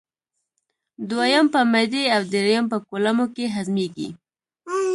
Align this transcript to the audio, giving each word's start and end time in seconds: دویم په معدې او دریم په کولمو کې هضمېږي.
دویم 1.09 1.45
په 1.53 1.59
معدې 1.71 2.03
او 2.15 2.21
دریم 2.33 2.65
په 2.71 2.77
کولمو 2.87 3.25
کې 3.35 3.45
هضمېږي. 3.55 4.09